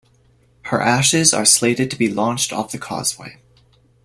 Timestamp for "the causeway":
2.71-3.37